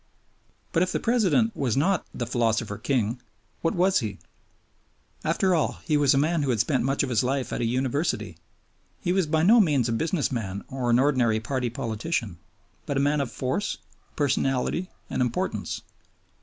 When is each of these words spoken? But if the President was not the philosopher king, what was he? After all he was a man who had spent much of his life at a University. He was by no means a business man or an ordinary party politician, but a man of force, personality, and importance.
But 0.71 0.81
if 0.81 0.91
the 0.91 0.99
President 0.99 1.55
was 1.55 1.77
not 1.77 2.07
the 2.11 2.25
philosopher 2.25 2.79
king, 2.79 3.21
what 3.61 3.75
was 3.75 3.99
he? 3.99 4.17
After 5.23 5.53
all 5.53 5.77
he 5.85 5.95
was 5.95 6.15
a 6.15 6.17
man 6.17 6.41
who 6.41 6.49
had 6.49 6.59
spent 6.59 6.83
much 6.83 7.03
of 7.03 7.09
his 7.11 7.23
life 7.23 7.53
at 7.53 7.61
a 7.61 7.65
University. 7.65 8.35
He 8.99 9.13
was 9.13 9.27
by 9.27 9.43
no 9.43 9.59
means 9.59 9.89
a 9.89 9.93
business 9.93 10.31
man 10.31 10.63
or 10.69 10.89
an 10.89 10.97
ordinary 10.97 11.39
party 11.39 11.69
politician, 11.69 12.39
but 12.87 12.97
a 12.97 12.99
man 12.99 13.21
of 13.21 13.31
force, 13.31 13.77
personality, 14.15 14.89
and 15.07 15.21
importance. 15.21 15.83